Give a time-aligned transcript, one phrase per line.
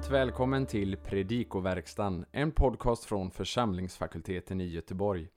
[0.00, 5.28] Varmt välkommen till Predikoverkstan, en podcast från församlingsfakulteten i Göteborg.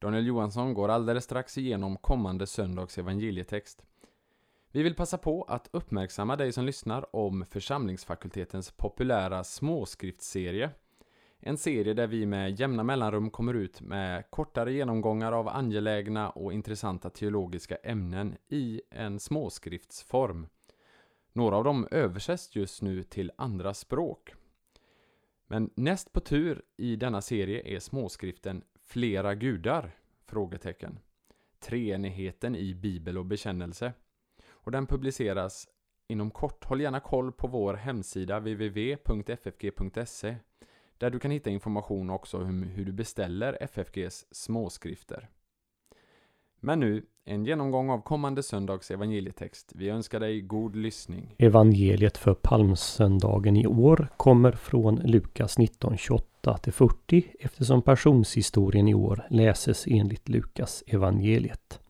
[0.00, 3.82] Daniel Johansson går alldeles strax igenom kommande söndags evangelietext.
[4.72, 10.70] Vi vill passa på att uppmärksamma dig som lyssnar om församlingsfakultetens populära småskriftsserie.
[11.40, 16.52] En serie där vi med jämna mellanrum kommer ut med kortare genomgångar av angelägna och
[16.52, 20.46] intressanta teologiska ämnen i en småskriftsform.
[21.32, 24.34] Några av dem översätts just nu till andra språk.
[25.46, 29.96] Men näst på tur i denna serie är småskriften Flera gudar?
[30.24, 30.98] Frågetecken.
[31.58, 33.92] Treenigheten i bibel och bekännelse.
[34.50, 35.68] Och den publiceras
[36.08, 36.64] inom kort.
[36.64, 40.36] Håll gärna koll på vår hemsida www.ffg.se
[40.98, 45.28] där du kan hitta information också om hur du beställer FFGs småskrifter.
[46.60, 49.72] Men nu, en genomgång av kommande söndags evangelietext.
[49.74, 51.34] Vi önskar dig god lyssning.
[51.38, 59.26] Evangeliet för palmsöndagen i år kommer från Lukas 19, 28 40 eftersom passionshistorien i år
[59.30, 61.80] läses enligt Lukas evangeliet.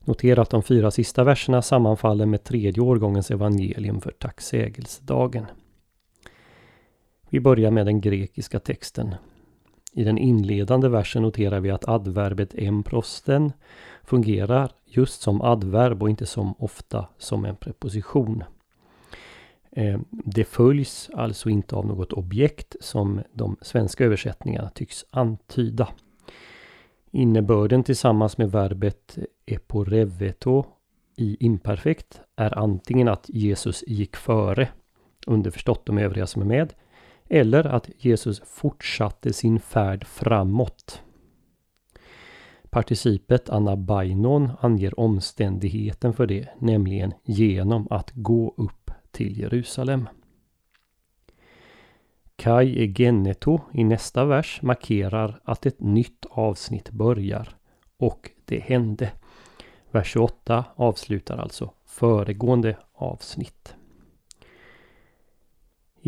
[0.00, 5.46] Notera att de fyra sista verserna sammanfaller med tredje årgångens evangelium för tacksägelsedagen.
[7.30, 9.14] Vi börjar med den grekiska texten.
[9.92, 13.52] I den inledande versen noterar vi att adverbet emprosten
[14.04, 18.44] fungerar just som adverb och inte som ofta som en preposition.
[19.70, 25.88] Eh, det följs alltså inte av något objekt som de svenska översättningarna tycks antyda.
[27.10, 30.64] Innebörden tillsammans med verbet eporeveto
[31.16, 34.68] i imperfekt är antingen att Jesus gick före,
[35.26, 36.74] underförstått de övriga som är med,
[37.28, 41.02] eller att Jesus fortsatte sin färd framåt.
[42.70, 50.08] Participet anabainon anger omständigheten för det, nämligen genom att gå upp till Jerusalem.
[52.36, 57.48] Kai egeneto i nästa vers markerar att ett nytt avsnitt börjar.
[57.96, 59.12] Och det hände.
[59.90, 63.74] Vers 28 avslutar alltså föregående avsnitt.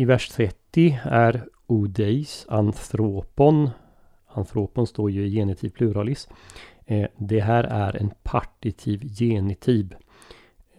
[0.01, 3.69] I vers 30 är odeis anthropon.
[4.27, 6.29] Anthropon står ju i genitiv pluralis.
[6.85, 9.95] Eh, det här är en partitiv genitiv.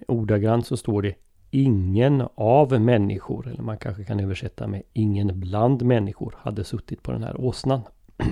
[0.09, 1.15] Ordagrant så står det
[1.51, 7.13] ingen av människor, eller man kanske kan översätta med ingen bland människor, hade suttit på
[7.13, 7.81] den här åsnan.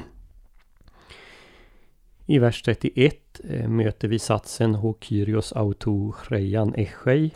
[2.27, 7.31] I vers 31 eh, möter vi satsen Hokyrios auto chreian echei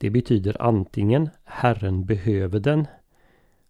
[0.00, 2.86] det betyder antingen Herren behöver den.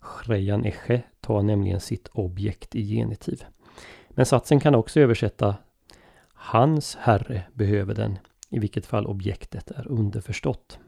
[0.00, 3.44] Shreyan eche tar nämligen sitt objekt i genitiv.
[4.08, 5.56] Men satsen kan också översätta
[6.32, 8.18] Hans Herre behöver den,
[8.48, 10.78] i vilket fall objektet är underförstått.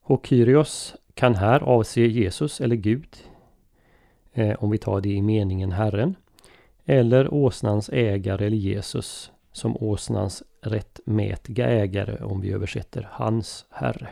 [0.00, 3.16] Hokyrios kan här avse Jesus eller Gud,
[4.32, 6.16] eh, om vi tar det i meningen Herren,
[6.84, 14.08] eller åsnans ägare eller Jesus som åsnans rättmätiga ägare om vi översätter hans herre.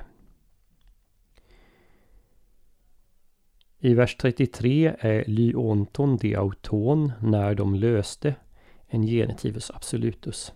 [3.78, 8.34] I vers 33 är lyonton de auton när de löste
[8.86, 10.52] en genetivus absolutus.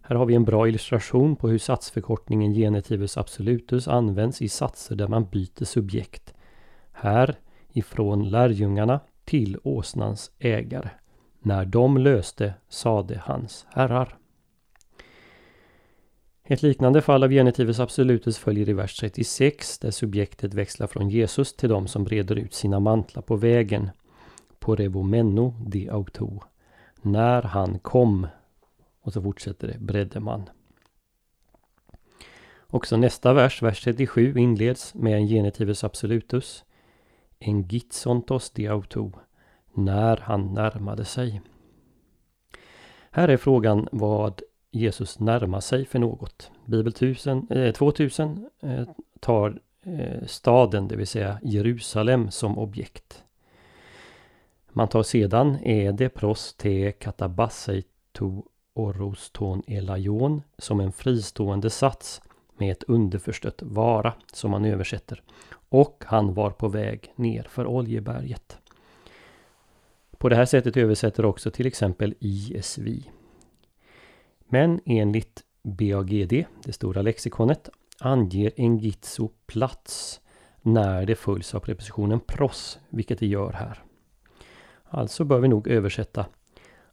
[0.00, 5.08] Här har vi en bra illustration på hur satsförkortningen genetivus absolutus används i satser där
[5.08, 6.34] man byter subjekt.
[6.92, 7.38] Här
[7.72, 10.90] ifrån lärjungarna till åsnans ägare.
[11.48, 14.18] När de löste sade hans herrar.
[16.44, 21.56] Ett liknande fall av genitivus absolutus följer i vers 36 där subjektet växlar från Jesus
[21.56, 23.90] till de som breder ut sina mantlar på vägen.
[24.58, 26.40] På revomenno de auto.
[27.02, 28.26] När han kom.
[29.00, 30.50] Och så fortsätter det, bredde man.
[32.66, 36.64] Också nästa vers, vers 37, inleds med en genitivus absolutus.
[37.38, 39.12] En gitsontos de auto
[39.72, 41.40] när han närmade sig.
[43.10, 46.50] Här är frågan vad Jesus närmar sig för något.
[46.64, 48.88] Bibel 1000, eh, 2000 eh,
[49.20, 53.24] tar eh, staden, det vill säga Jerusalem, som objekt.
[54.72, 58.42] Man tar sedan Ede pros te katabasseitu
[58.74, 62.22] oroston elaion som en fristående sats
[62.56, 65.22] med ett underförstött vara som man översätter.
[65.68, 68.58] Och han var på väg ner för Oljeberget.
[70.18, 72.88] På det här sättet översätter också till exempel ISV.
[74.48, 77.68] Men enligt BAGD, det stora lexikonet,
[78.00, 80.20] anger Engitso plats
[80.62, 83.82] när det följs av prepositionen pros, vilket det gör här.
[84.84, 86.26] Alltså bör vi nog översätta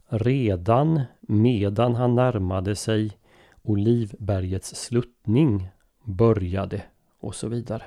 [0.08, 3.18] Redan medan han närmade sig
[3.62, 5.68] Olivbergets sluttning
[6.04, 6.82] började
[7.20, 7.82] och så vidare.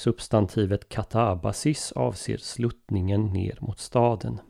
[0.00, 4.40] Substantivet katabasis avser sluttningen ner mot staden.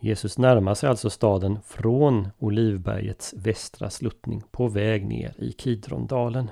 [0.00, 6.50] Jesus närmar sig alltså staden från Olivbergets västra sluttning på väg ner i Kidrondalen.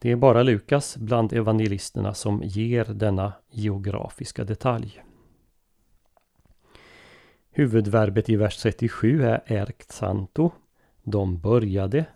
[0.00, 5.02] Det är bara Lukas bland evangelisterna som ger denna geografiska detalj.
[7.50, 10.50] Huvudverbet i vers 37 är ”Erxanto”,
[11.02, 12.06] de började,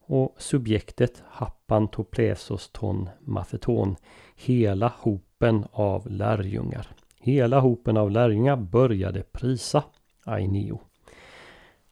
[0.00, 1.22] och subjektet
[1.72, 3.96] happantoplesos ton matheton,
[4.36, 6.86] hela hopen av lärjungar.
[7.20, 9.84] Hela hopen av lärjungar började prisa
[10.24, 10.80] Aineo.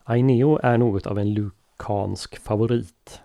[0.05, 3.21] Aineo är något av en lukansk favorit.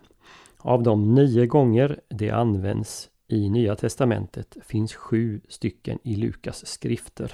[0.58, 7.34] Av de nio gånger det används i Nya Testamentet finns sju stycken i Lukas skrifter.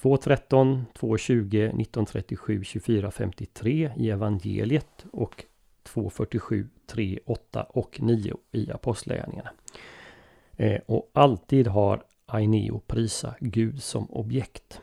[0.00, 5.44] 2.13, 2.20, 19.37, 24.53 i evangeliet och
[5.88, 9.50] 2.47, 3, 8 och 9 i Apostlagärningarna.
[10.56, 14.80] Eh, och alltid har Aineo prisa Gud som objekt.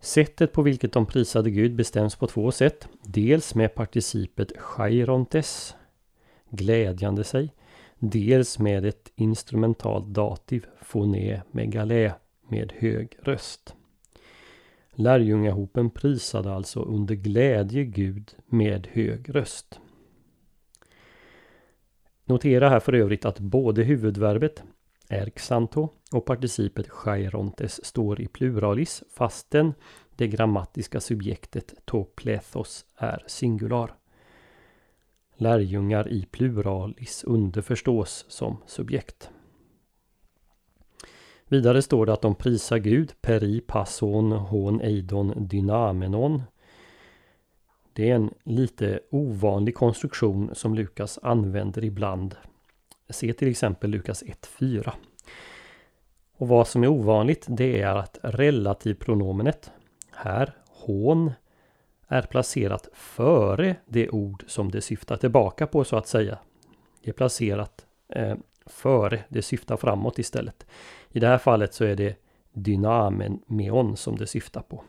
[0.00, 2.88] Sättet på vilket de prisade Gud bestäms på två sätt.
[3.02, 5.74] Dels med participet chairontes,
[6.50, 7.54] glädjande sig.
[7.98, 12.14] Dels med ett instrumentalt dativ, foné megalä,
[12.48, 13.75] med hög röst.
[14.98, 19.80] Lärjungahopen prisade alltså under glädje Gud med hög röst.
[22.24, 24.62] Notera här för övrigt att både huvudverbet
[25.08, 29.74] erxanto, och participet chairontes står i pluralis fastän
[30.16, 33.94] det grammatiska subjektet toplethos är singular.
[35.36, 39.30] Lärjungar i pluralis underförstås som subjekt.
[41.48, 46.42] Vidare står det att de prisar Gud, peri passon hon eidon dynamenon.
[47.92, 52.34] Det är en lite ovanlig konstruktion som Lukas använder ibland.
[53.08, 54.92] Se till exempel Lukas 1.4.
[56.36, 59.70] Och vad som är ovanligt det är att relativpronomenet,
[60.12, 61.32] här hon,
[62.08, 66.38] är placerat före det ord som det syftar tillbaka på så att säga.
[67.02, 70.66] Det är placerat eh, före, det syftar framåt istället.
[71.12, 72.16] I det här fallet så är det
[72.52, 74.84] dynameon som det syftar på.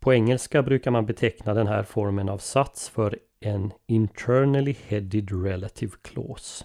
[0.00, 5.92] På engelska brukar man beteckna den här formen av sats för en internally headed relative
[6.02, 6.64] clause.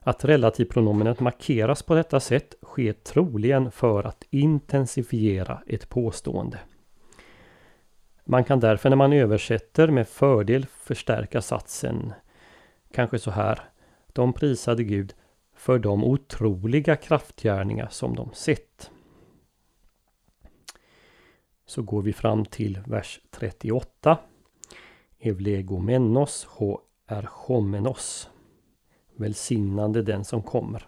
[0.00, 6.58] Att relativpronomenet markeras på detta sätt sker troligen för att intensifiera ett påstående.
[8.24, 12.12] Man kan därför när man översätter med fördel förstärka satsen
[12.92, 13.60] kanske så här.
[14.12, 15.14] De prisade Gud
[15.54, 18.90] för de otroliga kraftgärningar som de sett.
[21.66, 24.18] Så går vi fram till vers 38.
[25.18, 28.30] Evlegomenos ho erchomenos.
[29.16, 30.86] Välsignande den som kommer.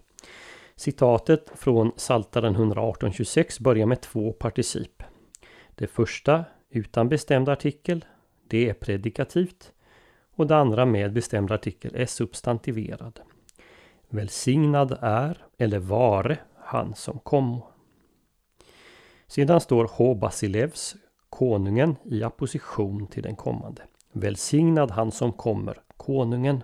[0.77, 5.03] Citatet från Saltaren 118.26 börjar med två particip.
[5.75, 8.05] Det första utan bestämd artikel,
[8.49, 9.73] det är predikativt.
[10.41, 13.21] Och det andra med bestämd artikel är substantiverad.
[14.09, 17.63] Välsignad är, eller vare, han som kom.
[19.27, 20.15] Sedan står H.
[20.15, 20.97] Basilevs,
[21.31, 23.83] konungen, i apposition till den kommande.
[24.13, 26.63] Välsignad han som kommer, konungen.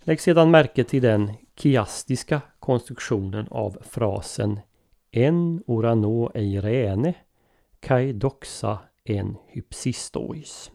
[0.00, 4.60] Lägg sedan märke till den kiastiska konstruktionen av frasen
[5.10, 7.14] En orano eirene
[7.80, 10.70] kai doxa en hypsistois.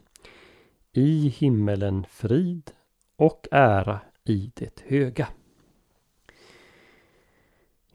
[0.98, 2.70] I himmelen frid
[3.16, 5.28] och ära i det höga.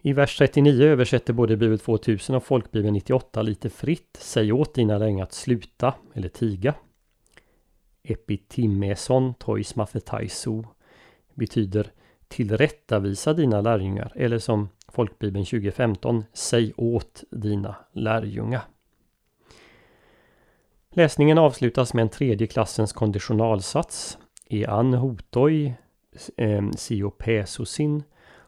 [0.02, 4.18] I vers 39 översätter både Bibel 2000 och Folkbibeln 98 lite fritt.
[4.22, 6.76] Säg åt dina lärjungar att sluta eller tiga.
[8.04, 10.66] Epitimeson tois mafetaiso
[11.34, 11.92] betyder
[12.28, 18.73] tillrättavisa dina lärjungar eller som Folkbibeln 2015 Säg åt dina lärjungar.
[20.96, 24.18] Läsningen avslutas med en tredje klassens konditionalsats.
[24.50, 25.74] Ean hotoi
[26.38, 26.64] eh,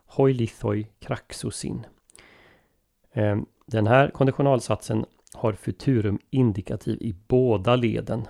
[0.06, 1.86] hoi lithoi kraxosin.
[3.14, 8.28] Eh, den här konditionalsatsen har futurum indikativ i båda leden.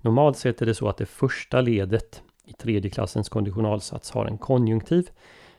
[0.00, 4.38] Normalt sett är det så att det första ledet i tredje klassens konditionalsats har en
[4.38, 5.10] konjunktiv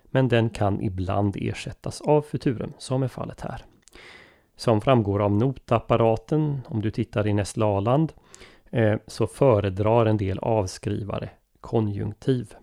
[0.04, 3.66] men den kan ibland ersättas av futurum som är fallet här.
[4.56, 8.14] Som framgår av notapparaten om du tittar i Nestlaland,
[8.72, 11.30] eh, så föredrar en del avskrivare
[11.62, 12.54] konjunktiv.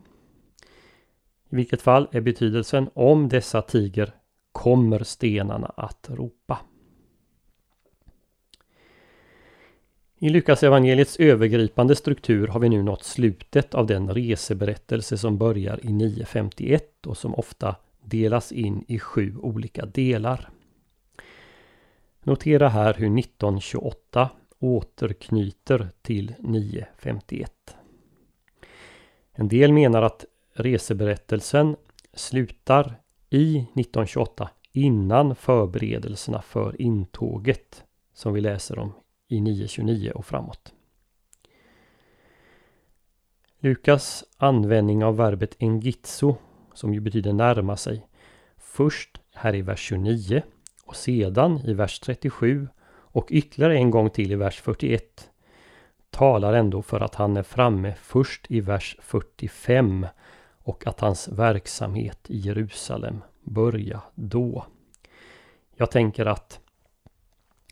[1.50, 4.12] I vilket fall är betydelsen om dessa tiger
[4.52, 6.58] kommer stenarna att ropa.
[10.20, 15.80] I Lukas evangeliets övergripande struktur har vi nu nått slutet av den reseberättelse som börjar
[15.82, 20.50] i 951 och som ofta delas in i sju olika delar.
[22.28, 27.76] Notera här hur 1928 återknyter till 951.
[29.32, 31.76] En del menar att reseberättelsen
[32.12, 38.92] slutar i 1928 innan förberedelserna för intåget som vi läser om
[39.28, 40.72] i 929 och framåt.
[43.58, 46.36] Lukas användning av verbet engitso
[46.74, 48.06] som ju betyder närma sig.
[48.56, 50.42] Först här i vers 29
[50.88, 55.30] och sedan i vers 37 och ytterligare en gång till i vers 41
[56.10, 60.06] talar ändå för att han är framme först i vers 45
[60.58, 64.64] och att hans verksamhet i Jerusalem börjar då.
[65.76, 66.60] Jag tänker att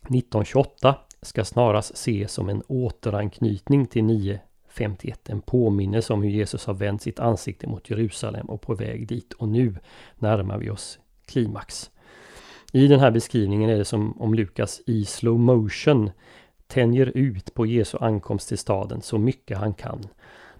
[0.01, 5.29] 1928 ska snarast ses som en återanknytning till 951.
[5.29, 9.33] En påminnelse om hur Jesus har vänt sitt ansikte mot Jerusalem och på väg dit.
[9.33, 9.75] Och nu
[10.15, 11.91] närmar vi oss klimax.
[12.73, 16.11] I den här beskrivningen är det som om Lukas i slow motion
[16.67, 20.07] tänjer ut på Jesu ankomst till staden så mycket han kan.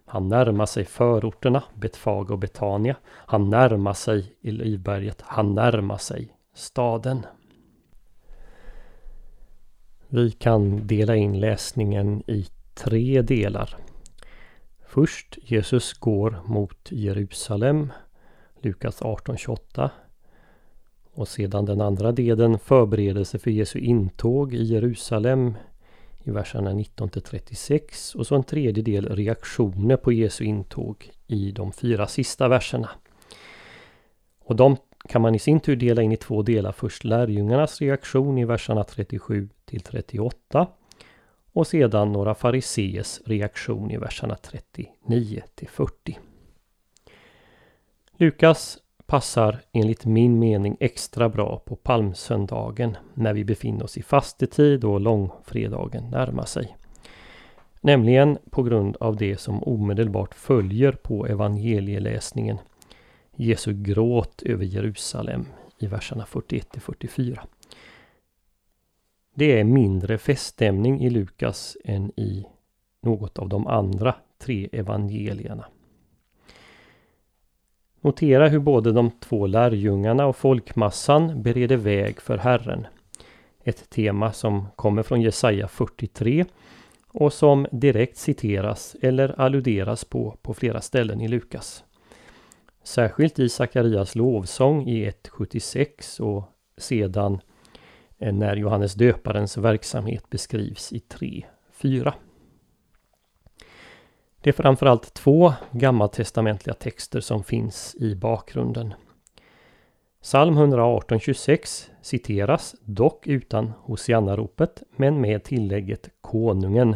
[0.06, 2.96] Han närmar sig förorterna, Betfag och Betania.
[3.06, 5.22] Han närmar sig Livberget.
[5.22, 7.26] Han närmar sig staden.
[10.08, 13.78] Vi kan dela in läsningen i tre delar.
[14.86, 17.92] Först Jesus går mot Jerusalem,
[18.62, 19.90] Lukas 18.28.
[21.18, 25.54] Och sedan den andra delen förberedelse för Jesu intåg i Jerusalem
[26.24, 31.52] i verserna 19 till 36 och så en tredje del reaktioner på Jesu intåg i
[31.52, 32.90] de fyra sista verserna.
[34.40, 34.78] Och de
[35.10, 36.72] kan man i sin tur dela in i två delar.
[36.72, 40.68] Först lärjungarnas reaktion i verserna 37 till 38
[41.54, 46.20] och sedan några fariseers reaktion i verserna 39 till 40.
[48.18, 54.84] Lukas passar enligt min mening extra bra på palmsöndagen när vi befinner oss i fastetid
[54.84, 56.78] och långfredagen närmar sig.
[57.82, 62.58] Nämligen på grund av det som omedelbart följer på evangelieläsningen.
[63.36, 65.46] Jesu gråt över Jerusalem
[65.80, 67.40] i verserna 41-44.
[69.34, 72.46] Det är mindre feststämning i Lukas än i
[73.02, 75.66] något av de andra tre evangelierna.
[78.02, 82.88] Notera hur både de två lärjungarna och folkmassan bereder väg för Herren.
[83.64, 86.46] Ett tema som kommer från Jesaja 43
[87.08, 91.84] och som direkt citeras eller alluderas på på flera ställen i Lukas.
[92.84, 96.44] Särskilt i Sakarias lovsång i 1.76 och
[96.78, 97.40] sedan
[98.18, 102.14] eh, när Johannes döparens verksamhet beskrivs i 3.4.
[104.48, 108.94] Det är framförallt två gammaltestamentliga texter som finns i bakgrunden.
[110.22, 116.96] Psalm 118.26 citeras, dock utan Hosianna-ropet, men med tillägget Konungen.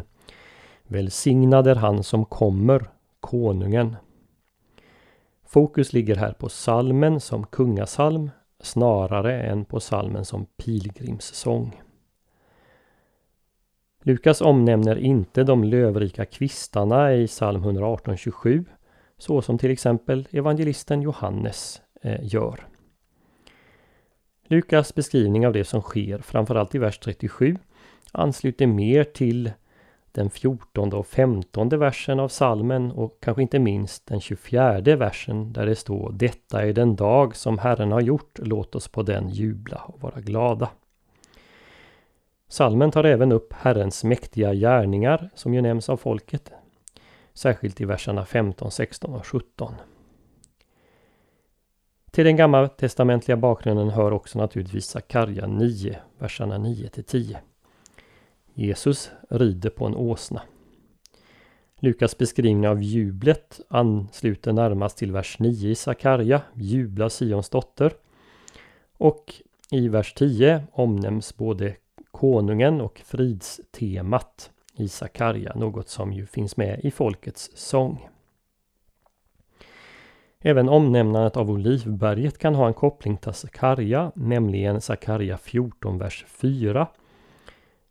[0.84, 2.90] Välsignad är han som kommer,
[3.20, 3.96] Konungen.
[5.46, 8.30] Fokus ligger här på salmen som kungasalm
[8.62, 11.82] snarare än på salmen som pilgrimssång.
[14.04, 18.66] Lukas omnämner inte de lövrika kvistarna i psalm 118.27
[19.18, 22.68] så som till exempel evangelisten Johannes eh, gör.
[24.48, 27.58] Lukas beskrivning av det som sker, framförallt i vers 37,
[28.12, 29.52] ansluter mer till
[30.12, 35.66] den 14 och 15 versen av salmen och kanske inte minst den 24 versen där
[35.66, 39.82] det står Detta är den dag som Herren har gjort, låt oss på den jubla
[39.86, 40.70] och vara glada.
[42.52, 46.52] Salmen tar även upp Herrens mäktiga gärningar som ju nämns av folket.
[47.34, 49.74] Särskilt i verserna 15, 16 och 17.
[52.12, 57.40] Till den gammaltestamentliga bakgrunden hör också naturligtvis Sakarja 9, verserna 9 till 10.
[58.54, 60.42] Jesus rider på en åsna.
[61.80, 67.94] Lukas beskrivning av jublet ansluter närmast till vers 9 i Sakarja, jubla Sions dotter.
[68.98, 69.34] Och
[69.72, 71.76] i vers 10 omnämns både
[72.12, 78.08] konungen och fridstemat i Sakarja, något som ju finns med i folkets sång.
[80.40, 86.88] Även omnämnandet av Olivberget kan ha en koppling till Sakarja, nämligen Sakarja 14, vers 4.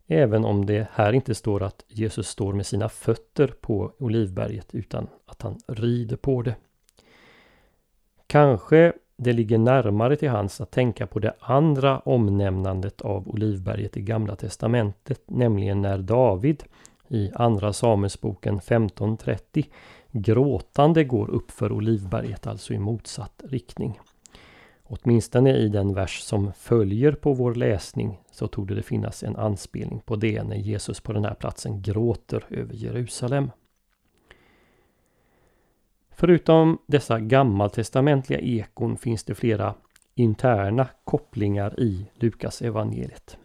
[0.07, 5.09] Även om det här inte står att Jesus står med sina fötter på Olivberget utan
[5.27, 6.57] att han rider på det.
[8.27, 14.03] Kanske det ligger närmare till hans att tänka på det andra omnämnandet av Olivberget i
[14.03, 16.65] Gamla Testamentet, nämligen när David
[17.09, 19.67] i Andra Samuelsboken 1530
[20.13, 24.01] gråtande går upp för Olivberget, alltså i motsatt riktning.
[24.83, 30.01] Åtminstone i den vers som följer på vår läsning så tog det finnas en anspelning
[30.01, 33.51] på det när Jesus på den här platsen gråter över Jerusalem.
[36.21, 39.75] Förutom dessa gammaltestamentliga ekon finns det flera
[40.15, 43.39] interna kopplingar i Lukas evangeliet.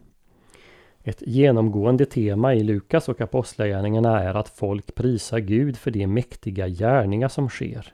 [1.04, 6.68] Ett genomgående tema i Lukas och Apostlagärningarna är att folk prisar Gud för de mäktiga
[6.68, 7.94] gärningar som sker.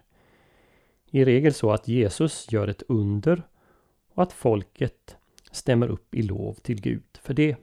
[1.12, 3.44] I regel så att Jesus gör ett under
[4.14, 5.16] och att folket
[5.52, 7.56] stämmer upp i lov till Gud för det.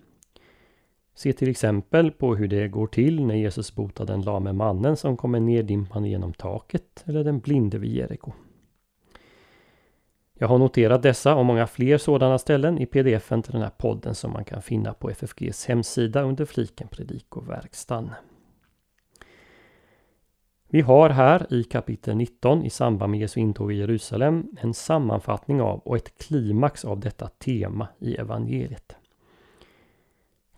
[1.18, 5.16] Se till exempel på hur det går till när Jesus botar den lame mannen som
[5.16, 8.32] kommer neddimpande genom taket eller den blinde vid Jeriko.
[10.34, 14.14] Jag har noterat dessa och många fler sådana ställen i pdfen till den här podden
[14.14, 18.10] som man kan finna på FFGs hemsida under fliken Predikoverkstan.
[20.68, 25.60] Vi har här i kapitel 19 i samband med Jesu intåg i Jerusalem en sammanfattning
[25.60, 28.97] av och ett klimax av detta tema i evangeliet.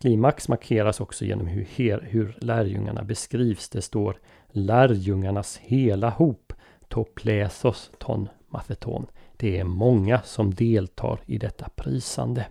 [0.00, 3.68] Klimax markeras också genom hur, her, hur lärjungarna beskrivs.
[3.68, 6.52] Det står lärjungarnas hela hop,
[6.88, 9.06] toplesos ton matheton.
[9.36, 12.46] Det är många som deltar i detta prisande.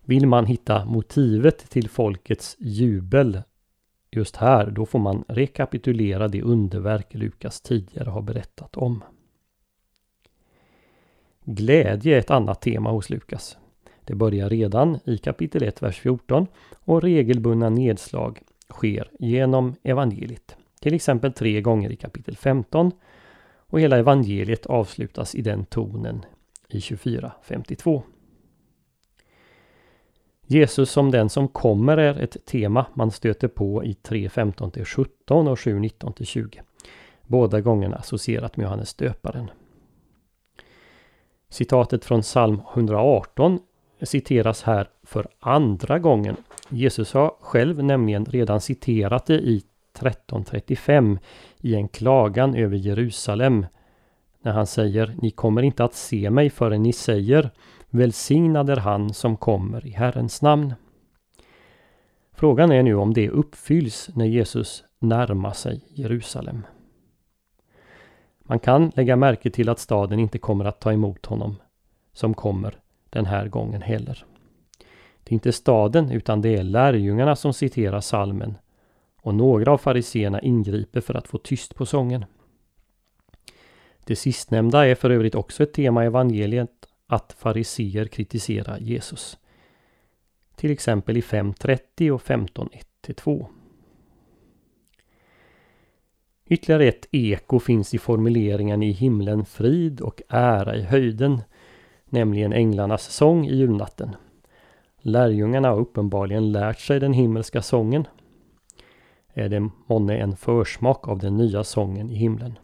[0.00, 3.42] Vill man hitta motivet till folkets jubel
[4.10, 9.04] just här, då får man rekapitulera det underverk Lukas tidigare har berättat om.
[11.44, 13.58] Glädje är ett annat tema hos Lukas.
[14.06, 16.46] Det börjar redan i kapitel 1, vers 14
[16.84, 20.56] och regelbundna nedslag sker genom evangeliet.
[20.80, 22.92] Till exempel tre gånger i kapitel 15
[23.56, 26.24] och hela evangeliet avslutas i den tonen
[26.68, 28.02] i 24.52.
[30.46, 35.58] Jesus som den som kommer är ett tema man stöter på i 3.15 17 och
[35.58, 36.62] 7.19 20.
[37.22, 39.50] Båda gångerna associerat med Johannes döparen.
[41.48, 43.58] Citatet från psalm 118
[44.02, 46.36] citeras här för andra gången.
[46.68, 51.18] Jesus har själv nämligen redan citerat det i 1335
[51.60, 53.66] i en klagan över Jerusalem.
[54.42, 57.50] När han säger Ni kommer inte att se mig förrän ni säger
[57.90, 60.74] Välsignad är han som kommer i Herrens namn.
[62.32, 66.66] Frågan är nu om det uppfylls när Jesus närmar sig Jerusalem.
[68.38, 71.56] Man kan lägga märke till att staden inte kommer att ta emot honom
[72.12, 72.78] som kommer
[73.10, 74.24] den här gången heller.
[75.24, 78.58] Det är inte staden utan det är lärjungarna som citerar salmen
[79.16, 82.24] och några av fariseerna ingriper för att få tyst på sången.
[84.04, 86.70] Det sistnämnda är för övrigt också ett tema i evangeliet
[87.06, 89.38] att fariseer kritiserar Jesus.
[90.56, 93.46] Till exempel i 5.30 och 15.1-2.
[96.46, 101.40] Ytterligare ett eko finns i formuleringen i himlen frid och ära i höjden,
[102.10, 104.16] nämligen änglarnas sång i julnatten.
[105.00, 108.06] Lärjungarna har uppenbarligen lärt sig den himmelska sången.
[109.34, 112.58] Är det månne en försmak av den nya sången i himlen?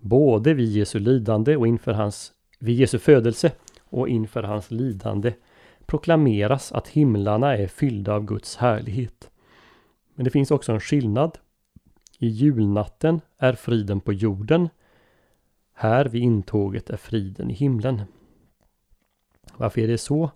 [0.00, 3.52] Både vid Jesu lidande och inför hans, vid Jesu födelse
[3.84, 5.32] och inför hans lidande
[5.86, 9.30] proklameras att himlarna är fyllda av Guds härlighet.
[10.14, 11.38] Men det finns också en skillnad.
[12.18, 14.68] I julnatten är friden på jorden.
[15.74, 18.02] Här vid intåget är friden i himlen.
[19.56, 20.30] Varför är det så?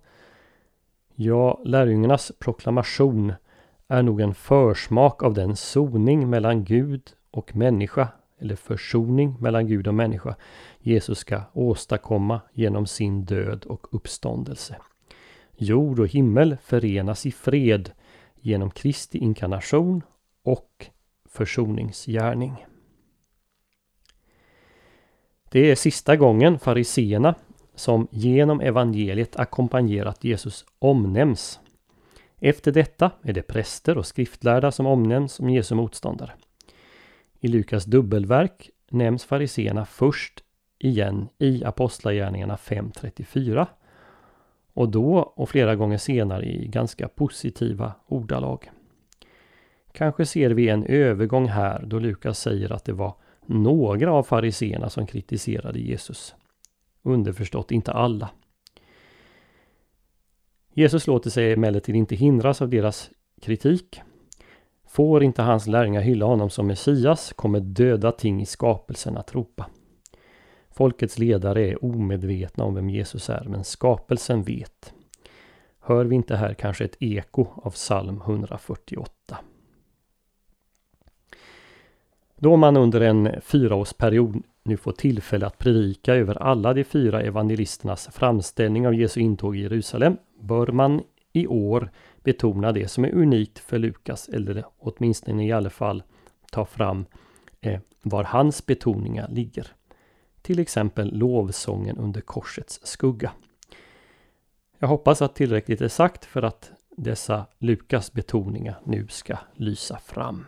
[1.15, 3.33] Ja, lärjungarnas proklamation
[3.87, 8.07] är nog en försmak av den soning mellan Gud och människa
[8.39, 10.35] eller försoning mellan Gud och människa
[10.79, 14.75] Jesus ska åstadkomma genom sin död och uppståndelse.
[15.57, 17.91] Jord och himmel förenas i fred
[18.41, 20.01] genom Kristi inkarnation
[20.43, 20.85] och
[21.25, 22.65] försoningsgärning.
[25.51, 27.35] Det är sista gången fariseerna
[27.75, 31.59] som genom evangeliet ackompanjerat Jesus omnämns.
[32.39, 36.31] Efter detta är det präster och skriftlärda som omnämns som Jesu motståndare.
[37.39, 40.43] I Lukas dubbelverk nämns fariseerna först
[40.79, 43.67] igen i Apostlagärningarna 5.34
[44.73, 48.71] och då och flera gånger senare i ganska positiva ordalag.
[49.91, 54.89] Kanske ser vi en övergång här då Lukas säger att det var några av fariseerna
[54.89, 56.35] som kritiserade Jesus.
[57.05, 58.29] Underförstått inte alla.
[60.73, 63.09] Jesus låter sig emellertid inte hindras av deras
[63.41, 64.01] kritik.
[64.87, 69.69] Får inte hans lärjungar hylla honom som Messias kommer döda ting i skapelsen att ropa.
[70.69, 74.93] Folkets ledare är omedvetna om vem Jesus är, men skapelsen vet.
[75.79, 79.37] Hör vi inte här kanske ett eko av psalm 148?
[82.35, 88.09] Då man under en fyraårsperiod nu får tillfälle att predika över alla de fyra evangelisternas
[88.11, 91.01] framställning av Jesu intåg i Jerusalem bör man
[91.33, 91.91] i år
[92.23, 96.03] betona det som är unikt för Lukas eller åtminstone i alla fall
[96.51, 97.05] ta fram
[97.61, 99.67] eh, var hans betoningar ligger.
[100.41, 103.31] Till exempel lovsången under korsets skugga.
[104.79, 110.45] Jag hoppas att tillräckligt är sagt för att dessa Lukas betoningar nu ska lysa fram.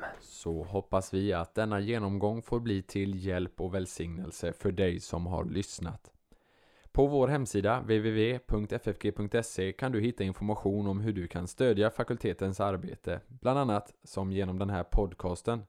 [0.48, 5.26] Så hoppas vi att denna genomgång får bli till hjälp och välsignelse för dig som
[5.26, 6.12] har lyssnat.
[6.92, 13.22] På vår hemsida www.ffg.se kan du hitta information om hur du kan stödja fakultetens arbete,
[13.28, 15.64] bland annat som genom den här podcasten.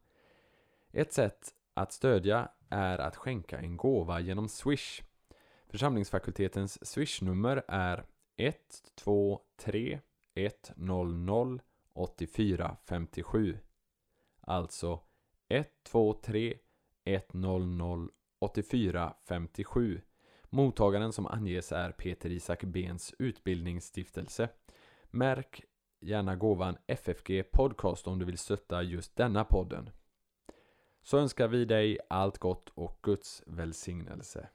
[0.93, 5.03] Ett sätt att stödja är att skänka en gåva genom Swish.
[5.71, 8.05] Församlingsfakultetens Swish-nummer är
[8.37, 10.01] 123
[10.35, 11.59] 100
[11.95, 13.59] 8457.
[14.49, 15.01] Alltså
[15.49, 16.59] 123
[17.05, 18.09] 100
[18.41, 20.01] 8457.
[20.45, 24.49] Mottagaren som anges är Peter Isak Bens utbildningsstiftelse.
[25.11, 25.63] Märk
[26.01, 29.91] gärna gåvan FFG Podcast om du vill stötta just denna podden.
[31.03, 34.49] Så önskar vi dig allt gott och Guds välsignelse.